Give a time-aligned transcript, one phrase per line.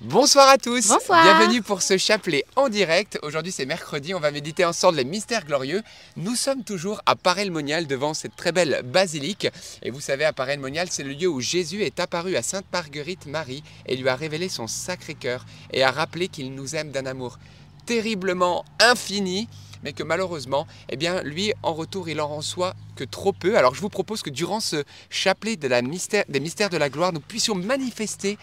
[0.00, 0.88] Bonsoir à tous.
[0.88, 1.22] Bonsoir.
[1.22, 3.16] Bienvenue pour ce chapelet en direct.
[3.22, 5.82] Aujourd'hui c'est mercredi, on va méditer ensemble les mystères glorieux.
[6.16, 9.46] Nous sommes toujours à Paray-le-Monial devant cette très belle basilique.
[9.82, 13.26] Et vous savez, à Paray-le-Monial, c'est le lieu où Jésus est apparu à Sainte Marguerite
[13.26, 17.06] Marie et lui a révélé son sacré cœur et a rappelé qu'il nous aime d'un
[17.06, 17.38] amour
[17.86, 19.48] terriblement infini
[19.84, 23.58] mais que malheureusement, eh bien, lui, en retour, il en reçoit que trop peu.
[23.58, 26.88] Alors je vous propose que durant ce chapelet de la mystère, des mystères de la
[26.88, 28.38] gloire, nous puissions manifester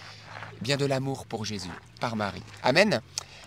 [0.62, 2.44] bien de l'amour pour Jésus par Marie.
[2.64, 3.02] Amen.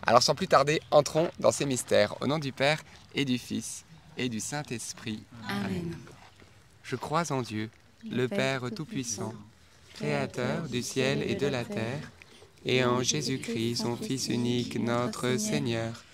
[0.06, 2.20] Alors sans plus tarder, entrons dans ces mystères.
[2.20, 2.82] Au nom du Père
[3.14, 3.84] et du Fils
[4.16, 5.22] et du Saint-Esprit.
[5.48, 5.96] Amen.
[6.82, 7.70] Je crois en Dieu,
[8.08, 9.32] le Père Tout-Puissant,
[9.94, 12.10] Créateur du ciel et de la terre,
[12.66, 16.04] et en Jésus-Christ, son Fils unique, notre Seigneur,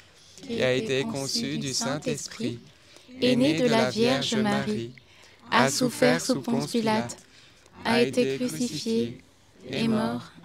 [0.42, 2.60] qui a été conçu du Saint-Esprit,
[3.22, 4.92] est né de la Vierge Marie,
[5.50, 7.16] a souffert sous Ponce Pilate,
[7.84, 9.20] a été crucifié,
[9.68, 10.30] est mort,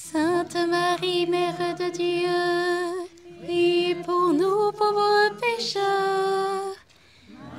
[0.00, 3.08] Sainte Marie, Mère de Dieu,
[3.42, 6.76] priez pour nous pauvres pécheurs,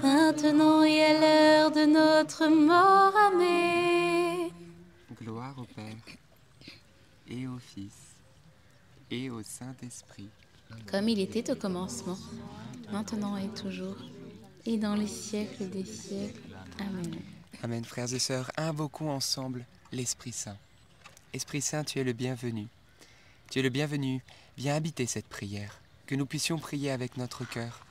[0.01, 3.13] maintenant et à l'heure de notre mort.
[3.27, 4.49] Amen.
[5.21, 5.93] Gloire au Père,
[7.27, 8.15] et au Fils,
[9.11, 10.29] et au Saint-Esprit.
[10.89, 12.17] Comme il était au commencement,
[12.89, 13.97] maintenant et toujours,
[14.65, 16.55] et dans les siècles des siècles.
[16.79, 17.19] Amen.
[17.61, 20.57] Amen, frères et sœurs, invoquons ensemble l'Esprit Saint.
[21.31, 22.67] Esprit Saint, tu es le bienvenu.
[23.51, 24.23] Tu es le bienvenu.
[24.57, 27.85] Viens habiter cette prière, que nous puissions prier avec notre cœur.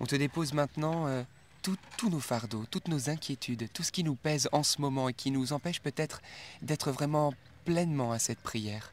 [0.00, 1.22] On te dépose maintenant euh,
[1.62, 5.14] tous nos fardeaux, toutes nos inquiétudes, tout ce qui nous pèse en ce moment et
[5.14, 6.22] qui nous empêche peut-être
[6.60, 7.32] d'être vraiment
[7.64, 8.92] pleinement à cette prière.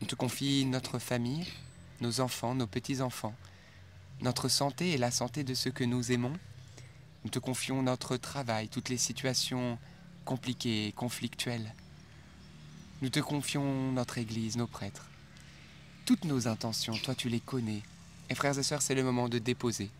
[0.00, 1.46] On te confie notre famille,
[2.00, 3.34] nos enfants, nos petits-enfants,
[4.22, 6.32] notre santé et la santé de ceux que nous aimons.
[7.24, 9.78] Nous te confions notre travail, toutes les situations
[10.24, 11.74] compliquées conflictuelles.
[13.00, 15.06] Nous te confions notre Église, nos prêtres.
[16.04, 17.82] Toutes nos intentions, toi tu les connais.
[18.28, 19.90] Et frères et sœurs, c'est le moment de déposer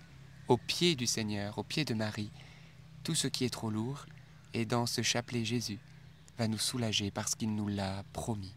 [0.49, 2.31] au pied du Seigneur, au pied de Marie,
[3.05, 4.07] tout ce qui est trop lourd.
[4.53, 5.79] Et dans ce chapelet, Jésus
[6.39, 8.53] va nous soulager parce qu'il nous l'a promis.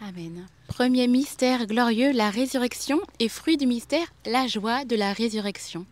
[0.00, 0.46] Amen.
[0.68, 5.86] Premier mystère glorieux, la résurrection, et fruit du mystère, la joie de la résurrection.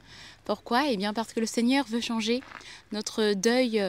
[0.45, 0.89] Pourquoi?
[0.89, 2.41] Eh bien parce que le Seigneur veut changer
[2.93, 3.83] notre deuil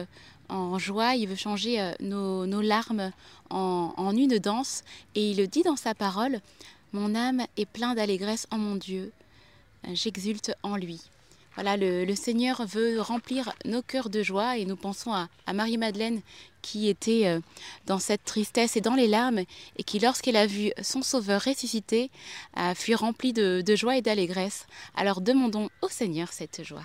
[0.48, 3.12] en joie, il veut changer euh, nos, larmes
[3.50, 4.82] en, une danse,
[5.14, 6.40] et il le dit dans sa parole,
[6.92, 9.12] Mon âme est pleine d'allégresse en mon Dieu,
[9.92, 11.00] j'exulte en lui.
[11.54, 16.20] Voilà, le, Seigneur veut remplir nos cœurs de joie, et nous pensons à, Marie-Madeleine
[16.62, 17.40] qui était euh,
[17.86, 19.40] dans cette tristesse et dans les larmes,
[19.76, 22.10] et qui, lorsqu'elle a vu son Sauveur ressuscité,
[22.74, 24.66] fut remplie de, de joie et d'allégresse.
[24.94, 26.84] Alors demandons au Seigneur cette joie.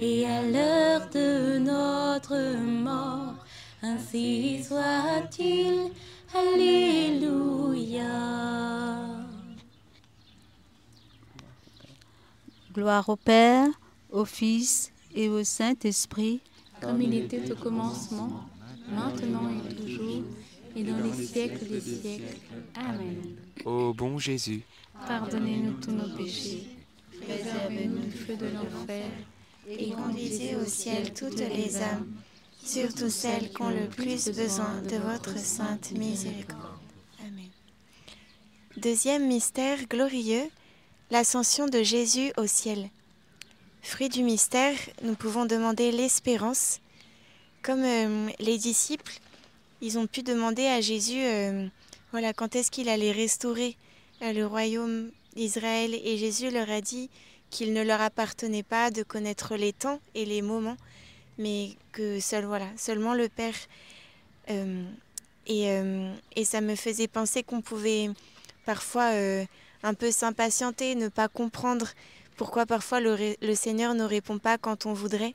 [0.00, 3.34] et à l'heure de notre mort.
[3.82, 5.90] Ainsi soit-il.
[6.34, 8.04] Alléluia.
[12.74, 13.68] Gloire au Père,
[14.10, 16.40] au Fils et au Saint-Esprit.
[16.80, 18.44] Comme il était au commencement,
[18.90, 20.22] maintenant et toujours,
[20.74, 22.36] et dans les siècles des siècles.
[22.74, 23.36] Amen.
[23.64, 24.62] Ô bon Jésus,
[25.06, 26.66] Pardonnez-nous tous nos péchés,
[27.22, 29.06] préservez-nous du feu de l'enfer,
[29.68, 32.06] et conduisez au ciel toutes les âmes,
[32.62, 36.78] surtout celles qui ont le plus besoin de votre sainte miséricorde.
[37.20, 37.48] Amen.
[38.76, 40.48] Deuxième mystère glorieux,
[41.10, 42.90] l'ascension de Jésus au ciel.
[43.82, 46.80] Fruit du mystère, nous pouvons demander l'espérance.
[47.62, 49.18] Comme euh, les disciples,
[49.80, 51.66] ils ont pu demander à Jésus euh,
[52.12, 53.76] voilà, quand est-ce qu'il allait restaurer
[54.22, 55.94] euh, le royaume d'Israël.
[55.94, 57.10] Et Jésus leur a dit
[57.50, 60.76] qu'il ne leur appartenait pas de connaître les temps et les moments,
[61.38, 63.54] mais que seul, voilà, seulement le Père.
[64.50, 64.84] Euh,
[65.46, 68.10] et, euh, et ça me faisait penser qu'on pouvait
[68.64, 69.44] parfois euh,
[69.82, 71.88] un peu s'impatienter, ne pas comprendre
[72.36, 75.34] pourquoi parfois le, le Seigneur ne répond pas quand on voudrait.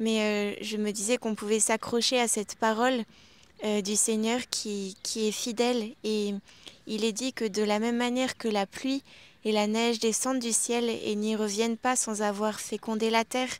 [0.00, 3.02] Mais je me disais qu'on pouvait s'accrocher à cette parole
[3.84, 6.32] du Seigneur qui, qui est fidèle et
[6.86, 9.02] il est dit que de la même manière que la pluie
[9.44, 13.52] et la neige descendent du ciel et n'y reviennent pas sans avoir fécondé la terre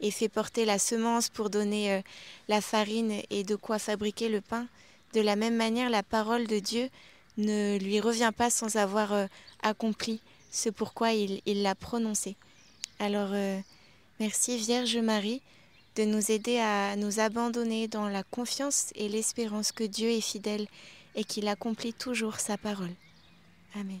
[0.00, 2.00] et fait porter la semence pour donner euh,
[2.48, 4.66] la farine et de quoi fabriquer le pain,
[5.12, 6.88] de la même manière la parole de Dieu
[7.36, 9.26] ne lui revient pas sans avoir euh,
[9.62, 10.20] accompli
[10.50, 12.34] ce pourquoi il l'a prononcé.
[12.98, 13.30] Alors
[14.18, 15.42] merci Vierge Marie
[15.96, 20.66] de nous aider à nous abandonner dans la confiance et l'espérance que Dieu est fidèle
[21.14, 22.94] et qu'il accomplit toujours sa parole.
[23.74, 24.00] Amen.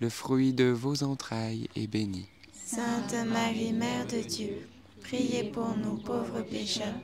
[0.00, 2.26] le fruit de vos entrailles, est béni.
[2.52, 4.68] Sainte Marie, Mère de Dieu,
[5.02, 7.00] priez pour nous pauvres pécheurs,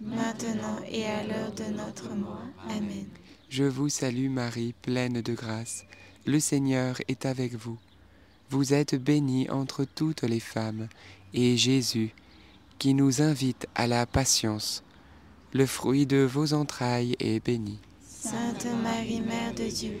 [0.00, 2.46] maintenant et à l'heure de notre mort.
[2.68, 3.06] Amen.
[3.48, 5.84] Je vous salue Marie, pleine de grâce.
[6.26, 7.78] Le Seigneur est avec vous.
[8.50, 10.88] Vous êtes bénie entre toutes les femmes,
[11.34, 12.14] et Jésus,
[12.78, 14.84] qui nous invite à la patience,
[15.52, 17.78] le fruit de vos entrailles est béni.
[18.06, 20.00] Sainte Marie, Mère de Dieu,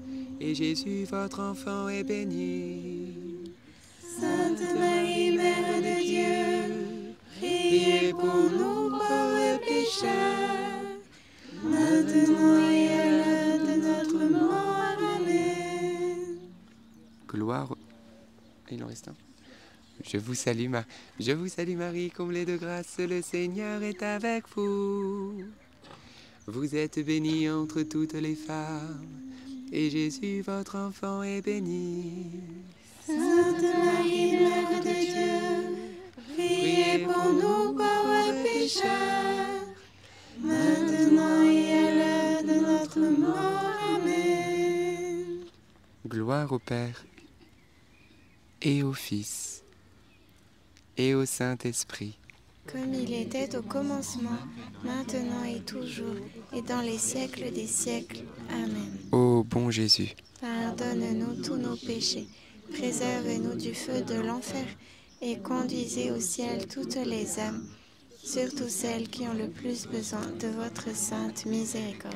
[0.41, 3.13] et Jésus, votre enfant, est béni.
[4.19, 10.81] Sainte Marie, Mère de Dieu, priez pour nous pauvres pécheurs,
[11.63, 14.71] maintenant et à l'heure de notre mort.
[17.27, 17.75] Gloire.
[18.69, 19.15] Il en reste un.
[20.03, 20.71] Je vous salue.
[21.19, 25.43] Je vous salue, Marie, comblée de grâce, le Seigneur est avec vous.
[26.47, 29.05] Vous êtes bénie entre toutes les femmes,
[29.71, 32.41] et Jésus, votre enfant, est béni.
[33.05, 35.77] Sainte Marie, Mère de Dieu,
[36.33, 39.65] priez pour nous pauvres pécheurs,
[40.39, 43.73] maintenant et à l'heure de notre mort.
[43.95, 45.45] Amen.
[46.07, 47.05] Gloire au Père
[48.61, 49.63] et au Fils,
[50.97, 52.20] et au Saint-Esprit.
[52.67, 54.37] Comme il était au commencement,
[54.83, 56.15] maintenant et toujours,
[56.53, 58.23] et dans les siècles des siècles.
[58.49, 58.97] Amen.
[59.11, 62.27] Ô bon Jésus, pardonne-nous tous nos péchés,
[62.71, 64.65] préserve-nous du feu de l'enfer
[65.21, 67.65] et conduisez au ciel toutes les âmes,
[68.23, 72.15] surtout celles qui ont le plus besoin de votre sainte miséricorde.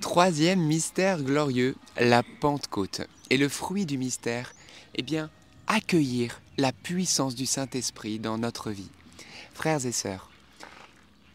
[0.00, 3.02] Troisième mystère glorieux, la Pentecôte.
[3.28, 4.54] Et le fruit du mystère,
[4.94, 5.30] eh bien,
[5.66, 8.90] accueillir la puissance du Saint-Esprit dans notre vie.
[9.60, 10.30] Frères et sœurs,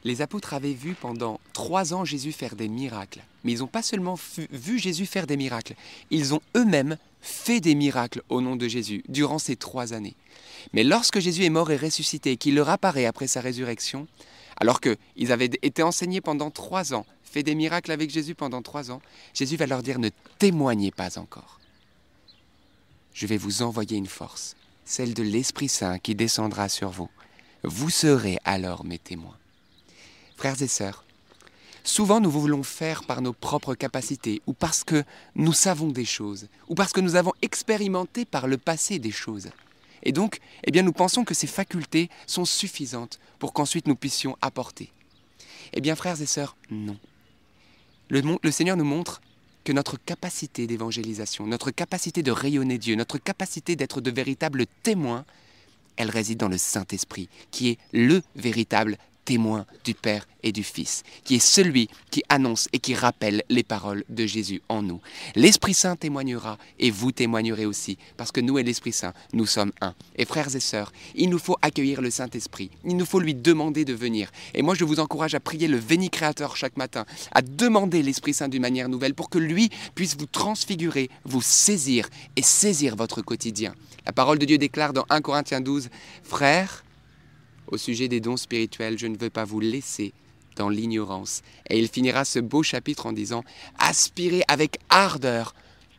[0.04, 3.22] les apôtres avaient vu pendant trois ans Jésus faire des miracles.
[3.44, 4.18] Mais ils n'ont pas seulement
[4.50, 5.76] vu Jésus faire des miracles,
[6.10, 10.16] ils ont eux-mêmes fait des miracles au nom de Jésus durant ces trois années.
[10.74, 14.08] Mais lorsque Jésus est mort et ressuscité qu'il leur apparaît après sa résurrection,
[14.58, 18.90] alors qu'ils avaient été enseignés pendant trois ans, fait des miracles avec Jésus pendant trois
[18.90, 19.04] ans,
[19.36, 21.60] Jésus va leur dire ne témoignez pas encore.
[23.14, 27.10] Je vais vous envoyer une force, celle de l'Esprit Saint qui descendra sur vous.
[27.68, 29.38] Vous serez alors mes témoins.
[30.38, 31.04] Frères et sœurs,
[31.84, 35.04] souvent nous voulons faire par nos propres capacités ou parce que
[35.34, 39.50] nous savons des choses ou parce que nous avons expérimenté par le passé des choses.
[40.04, 44.38] Et donc, eh bien, nous pensons que ces facultés sont suffisantes pour qu'ensuite nous puissions
[44.42, 44.92] apporter.
[45.74, 46.98] Eh bien, frères et sœurs, non.
[48.10, 49.22] Le, le Seigneur nous montre
[49.64, 55.26] que notre capacité d'évangélisation, notre capacité de rayonner Dieu, notre capacité d'être de véritables témoins,
[55.98, 61.04] elle réside dans le Saint-Esprit, qui est le véritable témoin du Père et du Fils,
[61.24, 65.02] qui est celui qui annonce et qui rappelle les paroles de Jésus en nous.
[65.36, 69.72] L'Esprit Saint témoignera et vous témoignerez aussi, parce que nous et l'Esprit Saint, nous sommes
[69.82, 69.96] un.
[70.16, 73.84] Et frères et sœurs, il nous faut accueillir le Saint-Esprit, il nous faut lui demander
[73.84, 74.32] de venir.
[74.54, 78.36] Et moi, je vous encourage à prier le Véni Créateur chaque matin, à demander l'Esprit
[78.36, 83.24] Saint d'une manière nouvelle pour que lui puisse vous transfigurer, vous saisir et saisir votre
[83.24, 83.74] quotidien.
[84.06, 85.90] La parole de Dieu déclare dans 1 Corinthiens 12,
[86.24, 86.85] Frères,
[87.68, 90.14] au sujet des dons spirituels, je ne veux pas vous laisser
[90.56, 91.42] dans l'ignorance.
[91.70, 93.44] Et il finira ce beau chapitre en disant,
[93.78, 95.54] aspirez avec ardeur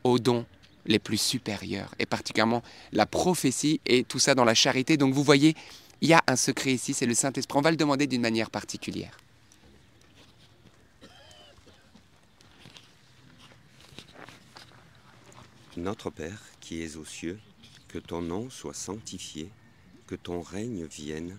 [0.05, 0.47] aux dons
[0.87, 4.97] les plus supérieurs, et particulièrement la prophétie et tout ça dans la charité.
[4.97, 5.55] Donc vous voyez,
[6.01, 7.59] il y a un secret ici, c'est le Saint-Esprit.
[7.59, 9.19] On va le demander d'une manière particulière.
[15.77, 17.39] Notre Père qui es aux cieux,
[17.89, 19.51] que ton nom soit sanctifié,
[20.07, 21.39] que ton règne vienne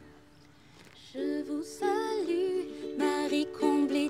[1.13, 4.09] Je vous salue, Marie comblée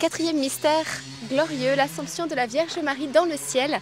[0.00, 0.86] Quatrième mystère
[1.28, 3.78] glorieux, l'assomption de la Vierge Marie dans le ciel.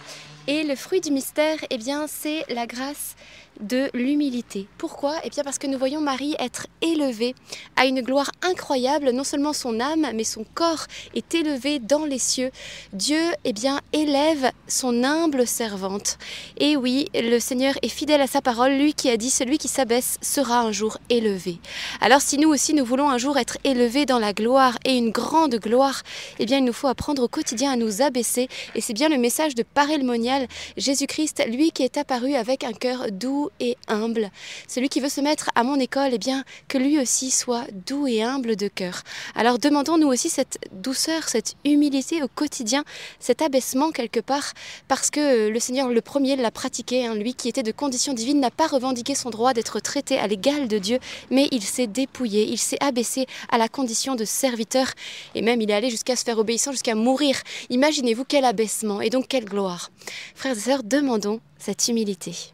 [0.47, 3.15] Et le fruit du mystère, eh bien, c'est la grâce
[3.59, 4.67] de l'humilité.
[4.77, 5.15] Pourquoi?
[5.23, 7.35] Eh bien, parce que nous voyons Marie être élevée
[7.75, 9.11] à une gloire incroyable.
[9.11, 12.51] Non seulement son âme, mais son corps est élevé dans les cieux.
[12.93, 16.17] Dieu, eh bien, élève son humble servante.
[16.57, 18.73] Et oui, le Seigneur est fidèle à sa parole.
[18.73, 21.59] Lui qui a dit, celui qui s'abaisse sera un jour élevé.
[22.01, 25.11] Alors, si nous aussi, nous voulons un jour être élevés dans la gloire et une
[25.11, 26.03] grande gloire,
[26.39, 28.47] eh bien, il nous faut apprendre au quotidien à nous abaisser.
[28.75, 32.63] Et c'est bien le message de Paré le Monial, Jésus-Christ, lui qui est apparu avec
[32.63, 34.29] un cœur doux et humble.
[34.67, 38.07] Celui qui veut se mettre à mon école, eh bien, que lui aussi soit doux
[38.07, 39.03] et humble de cœur.
[39.35, 42.83] Alors demandons nous aussi cette douceur, cette humilité au quotidien,
[43.19, 44.53] cet abaissement quelque part,
[44.87, 47.05] parce que le Seigneur le premier l'a pratiqué.
[47.05, 47.15] hein.
[47.15, 50.67] Lui qui était de condition divine n'a pas revendiqué son droit d'être traité à l'égal
[50.67, 54.87] de Dieu, mais il s'est dépouillé, il s'est abaissé à la condition de serviteur,
[55.35, 57.35] et même il est allé jusqu'à se faire obéissant, jusqu'à mourir.
[57.69, 59.91] Imaginez-vous quel abaissement et donc quelle gloire.
[60.35, 62.53] Frères et sœurs, demandons cette humilité.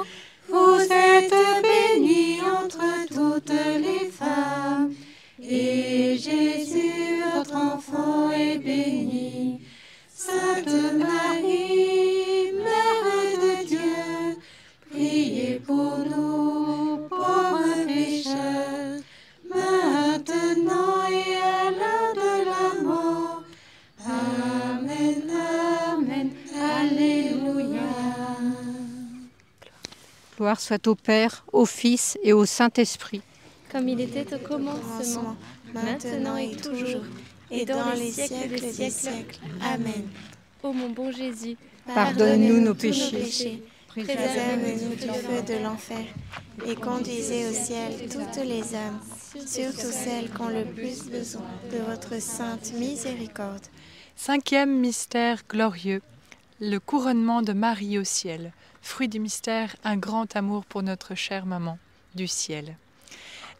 [0.51, 1.33] Vous êtes
[1.63, 4.93] bénie entre toutes les femmes,
[5.41, 9.61] et Jésus, votre enfant, est béni.
[10.13, 14.37] Sainte Marie, Mère de Dieu,
[14.89, 16.80] priez pour nous,
[30.51, 33.21] Gloire soit au Père, au Fils et au Saint-Esprit.
[33.71, 35.37] Comme il était au commencement,
[35.73, 37.05] maintenant et toujours,
[37.49, 39.39] et dans les siècles des siècles.
[39.61, 40.09] Amen.
[40.61, 41.55] Ô mon bon Jésus,
[41.95, 43.63] Pardonne-nous nos tous péchés.
[43.87, 46.03] Préserve-nous du feu de l'enfer
[46.67, 48.99] et conduisez au ciel toutes les âmes,
[49.47, 53.67] surtout celles qui ont le plus besoin de votre sainte miséricorde.
[54.17, 56.01] Cinquième mystère glorieux,
[56.59, 58.51] le couronnement de Marie au ciel.
[58.81, 61.77] Fruit du mystère, un grand amour pour notre chère maman
[62.15, 62.75] du ciel.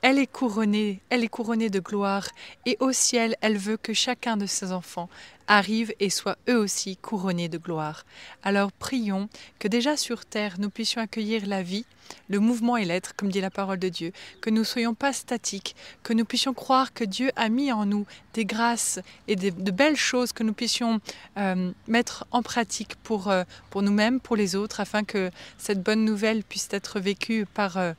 [0.04, 2.28] Elle est couronnée, elle est couronnée de gloire,
[2.66, 5.10] et au ciel, elle veut que chacun de ses enfants
[5.48, 8.04] arrive et soit eux aussi couronnés de gloire.
[8.42, 11.86] Alors prions que déjà sur terre, nous puissions accueillir la vie,
[12.30, 14.12] le mouvement et l'être, comme dit la parole de Dieu,
[14.42, 17.86] que nous ne soyons pas statiques, que nous puissions croire que Dieu a mis en
[17.86, 21.00] nous des grâces et de belles choses que nous puissions
[21.38, 26.06] euh, mettre en pratique pour, euh, pour nous-mêmes, pour les autres, afin que cette bonne
[26.06, 27.94] nouvelle puisse être vécue par euh,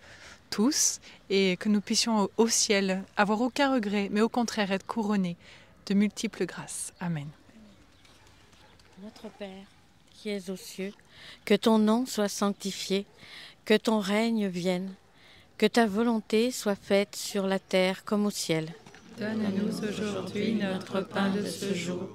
[0.52, 4.86] tous et que nous puissions au- au ciel avoir aucun regret, mais au contraire être
[4.86, 5.36] couronnés
[5.86, 6.92] de multiples grâces.
[7.00, 7.26] Amen.
[9.02, 9.66] Notre Père,
[10.14, 10.92] qui es aux cieux,
[11.44, 13.06] que ton nom soit sanctifié,
[13.64, 14.92] que ton règne vienne,
[15.58, 18.66] que ta volonté soit faite sur la terre comme au ciel.
[19.18, 22.08] Donne-nous aujourd'hui notre pain de ce jour.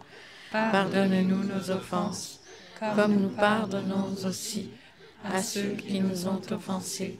[0.51, 2.39] Pardonne-nous nos offenses,
[2.95, 4.69] comme nous pardonnons aussi
[5.23, 7.19] à ceux qui nous ont offensés.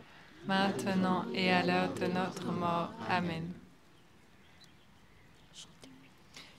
[0.47, 2.91] maintenant et à l'heure de notre mort.
[3.09, 3.53] Amen.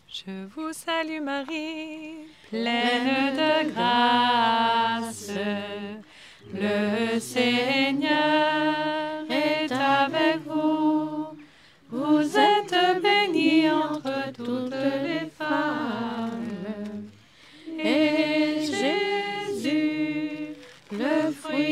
[0.08, 5.30] Je vous salue Marie, pleine de grâce.
[6.52, 8.74] Le Seigneur
[9.30, 11.28] est avec vous.
[11.90, 16.46] Vous êtes bénie entre toutes les femmes.
[17.78, 20.54] Et Jésus,
[20.92, 21.71] le fruit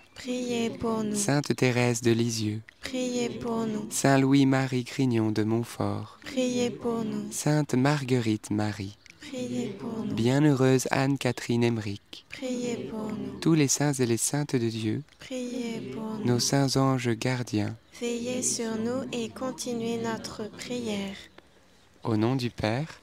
[0.15, 1.15] Priez pour nous.
[1.15, 3.87] Sainte Thérèse de Lisieux, Priez pour nous.
[3.89, 7.31] Saint Louis-Marie Grignon de Montfort, Priez pour nous.
[7.31, 10.13] Sainte Marguerite Marie, Priez pour nous.
[10.13, 13.39] Bienheureuse Anne-Catherine Emmerich, Priez pour nous.
[13.39, 16.25] tous les saints et les saintes de Dieu, Priez pour nous.
[16.25, 21.15] nos saints anges gardiens, Veillez sur nous et continuez notre prière.
[22.03, 22.99] au nom du Père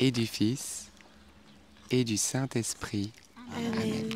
[0.00, 0.88] et du Fils
[1.90, 3.10] et du Saint-Esprit.
[3.56, 4.10] Amen.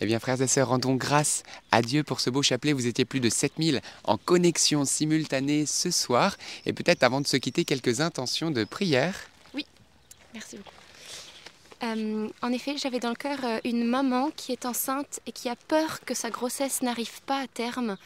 [0.00, 2.72] Eh bien, frères et sœurs, rendons grâce à Dieu pour ce beau chapelet.
[2.72, 6.36] Vous étiez plus de 7000 en connexion simultanée ce soir.
[6.66, 9.14] Et peut-être avant de se quitter, quelques intentions de prière.
[10.34, 10.70] Merci beaucoup.
[11.84, 15.48] Euh, en effet, j'avais dans le cœur euh, une maman qui est enceinte et qui
[15.48, 17.96] a peur que sa grossesse n'arrive pas à terme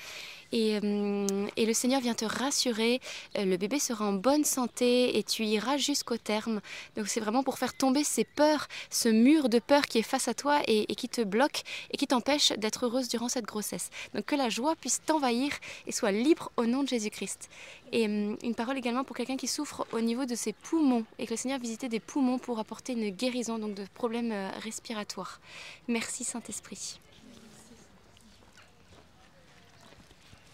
[0.53, 3.01] et, hum, et le Seigneur vient te rassurer.
[3.37, 6.61] Euh, le bébé sera en bonne santé et tu iras jusqu'au terme.
[6.97, 10.29] Donc c'est vraiment pour faire tomber ces peurs, ce mur de peur qui est face
[10.29, 13.91] à toi et, qui te bloque et qui t'empêche d'être heureuse durant cette grossesse.
[14.15, 15.53] Donc que la joie puisse t'envahir
[15.87, 17.49] et soit libre au nom de Jésus-Christ.
[17.93, 21.27] Et hum, une parole également pour quelqu'un qui souffre au niveau de ses poumons et
[21.27, 25.41] que le Seigneur visitait des poumons pour apporter une guérison donc de problèmes euh, respiratoires.
[25.89, 27.01] Merci Saint-Esprit.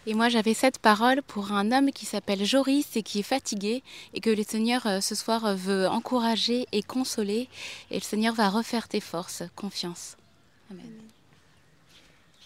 [0.06, 3.82] Et moi, j'avais cette parole pour un homme qui s'appelle Joris et qui est fatigué
[4.12, 7.48] et que le Seigneur euh, ce soir euh, veut encourager et consoler.
[7.90, 9.42] Et le Seigneur va refaire tes forces.
[9.56, 10.18] Confiance.
[10.70, 10.84] Amen.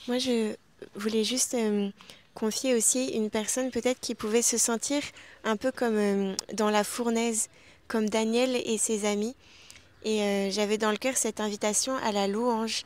[0.07, 0.55] Moi, je
[0.95, 1.91] voulais juste euh,
[2.35, 5.03] confier aussi une personne peut-être qui pouvait se sentir
[5.43, 7.49] un peu comme dans la fournaise,
[7.89, 9.35] comme Daniel et ses amis.
[10.05, 12.85] Et j'avais dans le cœur cette invitation à la louange,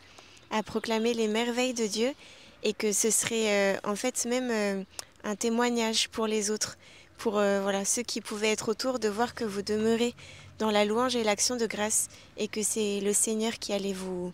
[0.51, 2.15] à proclamer les merveilles de Dieu
[2.63, 4.85] et que ce serait euh, en fait même euh,
[5.25, 6.77] un témoignage pour les autres,
[7.19, 10.15] pour euh, voilà ceux qui pouvaient être autour de voir que vous demeurez
[10.59, 14.33] dans la louange et l'action de grâce et que c'est le Seigneur qui allait vous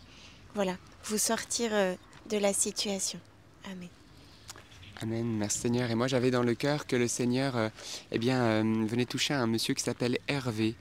[0.55, 1.71] voilà vous sortir
[2.29, 3.19] de la situation.
[3.65, 3.89] Amen.
[5.01, 5.91] Amen, merci Seigneur.
[5.91, 7.71] Et moi j'avais dans le cœur que le Seigneur
[8.11, 10.75] eh bien, venait toucher un monsieur qui s'appelle Hervé.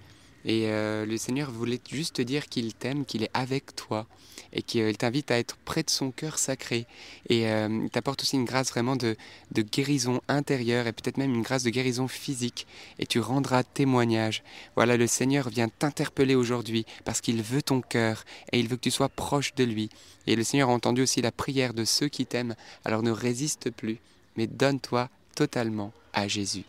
[0.47, 4.07] Et euh, le Seigneur voulait juste te dire qu'il t'aime, qu'il est avec toi
[4.53, 6.87] et qu'il t'invite à être près de son cœur sacré.
[7.27, 9.17] Et euh, il t'apporte aussi une grâce vraiment de,
[9.53, 12.65] guérison intérieure et peut-être même une grâce de guérison physique.
[12.97, 14.41] Et tu rendras témoignage.
[14.75, 18.23] Voilà, le Seigneur vient t'interpeller aujourd'hui parce qu'il veut ton cœur
[18.53, 19.89] et il veut que tu sois proche de lui.
[20.27, 22.55] Et le Seigneur a entendu aussi la prière de ceux qui t'aiment.
[22.85, 23.97] Alors ne résiste plus,
[24.37, 26.63] mais donne-toi totalement à Jésus.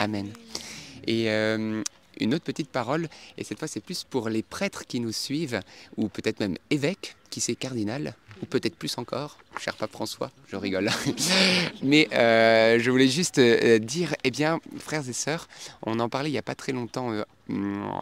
[0.00, 0.32] Amen.
[1.06, 1.82] Et euh,
[2.20, 3.08] une autre petite parole,
[3.38, 5.60] et cette fois c'est plus pour les prêtres qui nous suivent,
[5.96, 10.56] ou peut-être même évêques, qui c'est cardinal, ou peut-être plus encore, cher pape François, je
[10.56, 10.90] rigole.
[11.82, 15.48] Mais euh, je voulais juste euh, dire, eh bien, frères et sœurs,
[15.82, 17.22] on en parlait il n'y a pas très longtemps euh,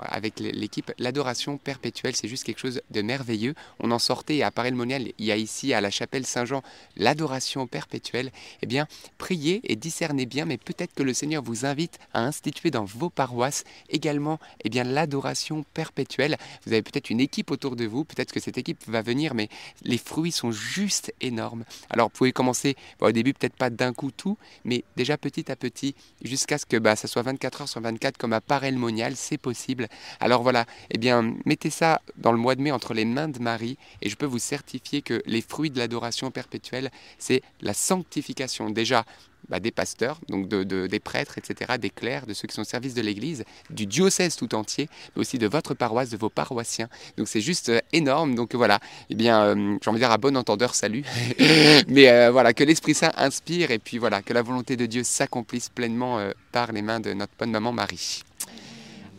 [0.03, 3.55] avec l- l'équipe, l'adoration perpétuelle, c'est juste quelque chose de merveilleux.
[3.80, 6.62] On en sortait à Paray-le-Monial, il y a ici à la chapelle Saint-Jean
[6.96, 8.30] l'adoration perpétuelle.
[8.62, 8.86] Eh bien,
[9.18, 13.11] priez et discernez bien, mais peut-être que le Seigneur vous invite à instituer dans vos
[13.11, 16.36] paroisses également eh bien, l'adoration perpétuelle.
[16.66, 19.49] Vous avez peut-être une équipe autour de vous, peut-être que cette équipe va venir, mais
[19.82, 21.64] les fruits sont juste énormes.
[21.90, 25.57] Alors, vous pouvez commencer au début, peut-être pas d'un coup tout, mais déjà petit à
[25.57, 29.38] petit, jusqu'à ce que bah, ça soit 24 heures sur 24 comme à Paray-le-Monial, c'est
[29.39, 29.89] possible.
[30.20, 33.39] Alors voilà, eh bien, mettez ça dans le mois de mai entre les mains de
[33.41, 38.70] Marie, et je peux vous certifier que les fruits de l'adoration perpétuelle, c'est la sanctification
[38.70, 39.05] déjà
[39.49, 42.62] bah, des pasteurs, donc de, de- des prêtres, etc., des clercs, de ceux qui sont
[42.62, 46.28] au service de l'Église, du diocèse tout entier, mais aussi de votre paroisse, de vos
[46.28, 46.89] paroissiens.
[47.16, 48.34] Donc c'est juste euh, énorme.
[48.34, 51.03] Donc voilà, eh bien, euh, j'ai envie de dire à bon entendeur, salut.
[51.89, 55.05] mais euh, voilà, que l'Esprit Saint inspire et puis voilà, que la volonté de Dieu
[55.05, 58.22] s'accomplisse pleinement euh, par les mains de notre bonne maman Marie.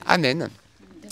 [0.06, 0.50] Amen.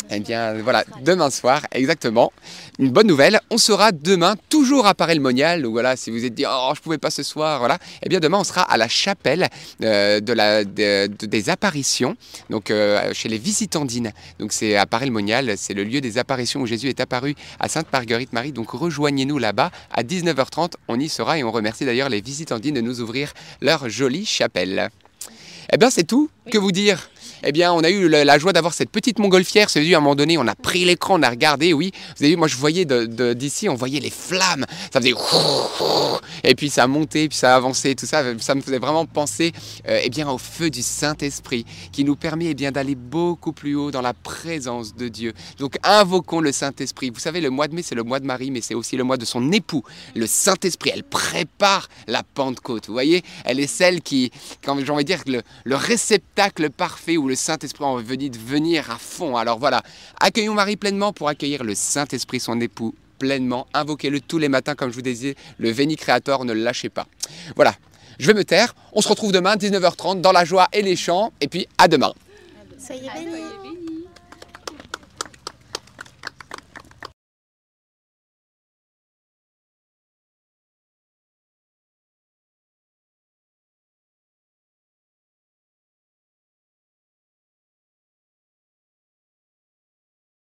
[0.09, 2.31] Eh bien, voilà, demain soir, exactement.
[2.79, 5.61] Une bonne nouvelle, on sera demain toujours à Paray-le-Monial.
[5.61, 7.77] Donc voilà, si vous êtes dit, oh, je pouvais pas ce soir, voilà.
[8.01, 9.49] Eh bien, demain, on sera à la chapelle
[9.83, 12.15] euh, de la, de- de- des apparitions,
[12.49, 14.13] donc euh, chez les Visitandines.
[14.39, 18.53] Donc c'est à Paray-le-Monial, c'est le lieu des apparitions où Jésus est apparu à Sainte-Marguerite-Marie.
[18.53, 20.73] Donc rejoignez-nous là-bas à 19h30.
[20.87, 24.89] On y sera et on remercie d'ailleurs les Visitandines de nous ouvrir leur jolie chapelle.
[25.73, 26.29] Eh bien, c'est tout.
[26.49, 27.09] Que vous dire?
[27.43, 29.69] Eh bien, on a eu la, joie d'avoir cette petite montgolfière.
[29.69, 31.73] C'est vu à un moment donné, on a pris l'écran, on a regardé.
[31.73, 34.65] Oui, vous avez vu, moi je voyais d'ici, on voyait les flammes.
[34.91, 35.13] Ça faisait
[36.43, 38.23] et puis ça monté, puis ça a avancé, tout ça.
[38.39, 39.51] Ça me faisait vraiment penser,
[39.87, 43.75] euh, eh bien, au feu du Saint-Esprit qui nous permet eh bien d'aller beaucoup plus
[43.75, 45.33] haut dans la présence de Dieu.
[45.59, 47.09] Donc, invoquons le Saint-Esprit.
[47.09, 49.03] Vous savez, le mois de mai, c'est le mois de Marie, mais c'est aussi le
[49.03, 49.83] mois de son époux,
[50.15, 50.91] le Saint-Esprit.
[50.93, 52.87] Elle prépare la Pentecôte.
[52.87, 54.31] Vous voyez, elle est celle qui,
[54.63, 58.97] j'ai envie de dire, le, le réceptacle parfait le Saint-Esprit a envie de venir à
[58.97, 59.35] fond.
[59.35, 59.83] Alors voilà,
[60.19, 63.67] accueillons Marie pleinement pour accueillir le Saint-Esprit, son époux, pleinement.
[63.73, 67.07] Invoquez-le tous les matins, comme je vous disais, le Veni Créator, ne le lâchez pas.
[67.55, 67.75] Voilà,
[68.19, 68.75] je vais me taire.
[68.93, 71.31] On se retrouve demain, 19h30, dans la joie et les chants.
[71.41, 72.13] Et puis, à demain.